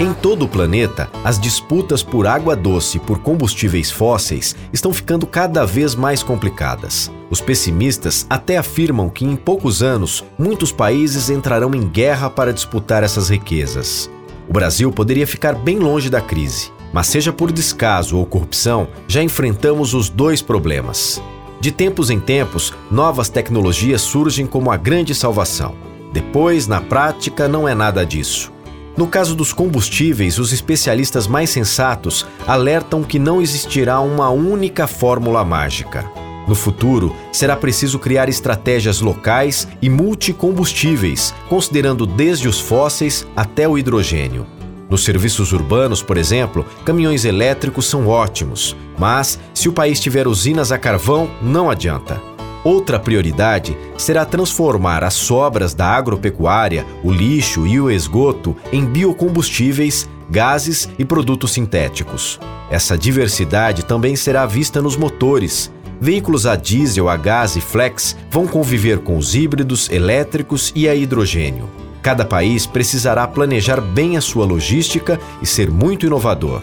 Em 0.00 0.14
todo 0.14 0.44
o 0.44 0.48
planeta, 0.48 1.10
as 1.24 1.40
disputas 1.40 2.04
por 2.04 2.24
água 2.24 2.54
doce 2.54 2.98
e 2.98 3.00
por 3.00 3.18
combustíveis 3.18 3.90
fósseis 3.90 4.54
estão 4.72 4.92
ficando 4.92 5.26
cada 5.26 5.66
vez 5.66 5.96
mais 5.96 6.22
complicadas. 6.22 7.10
Os 7.28 7.40
pessimistas 7.40 8.24
até 8.30 8.58
afirmam 8.58 9.10
que 9.10 9.24
em 9.24 9.34
poucos 9.34 9.82
anos 9.82 10.24
muitos 10.38 10.70
países 10.70 11.30
entrarão 11.30 11.74
em 11.74 11.88
guerra 11.88 12.30
para 12.30 12.52
disputar 12.52 13.02
essas 13.02 13.28
riquezas. 13.28 14.08
O 14.48 14.52
Brasil 14.52 14.92
poderia 14.92 15.26
ficar 15.26 15.56
bem 15.56 15.80
longe 15.80 16.08
da 16.08 16.20
crise, 16.20 16.70
mas 16.92 17.08
seja 17.08 17.32
por 17.32 17.50
descaso 17.50 18.18
ou 18.18 18.24
corrupção, 18.24 18.86
já 19.08 19.20
enfrentamos 19.20 19.94
os 19.94 20.08
dois 20.08 20.40
problemas. 20.40 21.20
De 21.60 21.72
tempos 21.72 22.08
em 22.08 22.20
tempos, 22.20 22.72
novas 22.88 23.28
tecnologias 23.28 24.00
surgem 24.02 24.46
como 24.46 24.70
a 24.70 24.76
grande 24.76 25.12
salvação. 25.12 25.74
Depois, 26.12 26.68
na 26.68 26.80
prática, 26.80 27.48
não 27.48 27.66
é 27.66 27.74
nada 27.74 28.06
disso. 28.06 28.56
No 28.98 29.06
caso 29.06 29.36
dos 29.36 29.52
combustíveis, 29.52 30.40
os 30.40 30.52
especialistas 30.52 31.28
mais 31.28 31.50
sensatos 31.50 32.26
alertam 32.44 33.04
que 33.04 33.16
não 33.16 33.40
existirá 33.40 34.00
uma 34.00 34.28
única 34.28 34.88
fórmula 34.88 35.44
mágica. 35.44 36.04
No 36.48 36.56
futuro, 36.56 37.14
será 37.30 37.54
preciso 37.54 38.00
criar 38.00 38.28
estratégias 38.28 39.00
locais 39.00 39.68
e 39.80 39.88
multicombustíveis, 39.88 41.32
considerando 41.48 42.06
desde 42.06 42.48
os 42.48 42.58
fósseis 42.58 43.24
até 43.36 43.68
o 43.68 43.78
hidrogênio. 43.78 44.44
Nos 44.90 45.04
serviços 45.04 45.52
urbanos, 45.52 46.02
por 46.02 46.16
exemplo, 46.16 46.66
caminhões 46.84 47.24
elétricos 47.24 47.86
são 47.86 48.08
ótimos, 48.08 48.74
mas 48.98 49.38
se 49.54 49.68
o 49.68 49.72
país 49.72 50.00
tiver 50.00 50.26
usinas 50.26 50.72
a 50.72 50.78
carvão, 50.78 51.30
não 51.40 51.70
adianta. 51.70 52.20
Outra 52.64 52.98
prioridade 52.98 53.76
será 53.96 54.24
transformar 54.24 55.04
as 55.04 55.14
sobras 55.14 55.74
da 55.74 55.86
agropecuária, 55.86 56.84
o 57.04 57.10
lixo 57.10 57.66
e 57.66 57.80
o 57.80 57.90
esgoto 57.90 58.56
em 58.72 58.84
biocombustíveis, 58.84 60.08
gases 60.28 60.88
e 60.98 61.04
produtos 61.04 61.52
sintéticos. 61.52 62.38
Essa 62.70 62.98
diversidade 62.98 63.84
também 63.84 64.16
será 64.16 64.44
vista 64.44 64.82
nos 64.82 64.96
motores. 64.96 65.72
Veículos 66.00 66.46
a 66.46 66.54
diesel, 66.54 67.08
a 67.08 67.16
gás 67.16 67.56
e 67.56 67.60
flex 67.60 68.16
vão 68.30 68.46
conviver 68.46 68.98
com 68.98 69.16
os 69.16 69.34
híbridos, 69.34 69.88
elétricos 69.90 70.72
e 70.74 70.88
a 70.88 70.94
hidrogênio. 70.94 71.68
Cada 72.02 72.24
país 72.24 72.66
precisará 72.66 73.26
planejar 73.26 73.80
bem 73.80 74.16
a 74.16 74.20
sua 74.20 74.44
logística 74.44 75.18
e 75.42 75.46
ser 75.46 75.70
muito 75.70 76.06
inovador. 76.06 76.62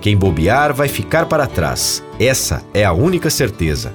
Quem 0.00 0.16
bobear 0.16 0.74
vai 0.74 0.88
ficar 0.88 1.26
para 1.26 1.46
trás. 1.46 2.02
Essa 2.18 2.64
é 2.74 2.84
a 2.84 2.92
única 2.92 3.30
certeza. 3.30 3.94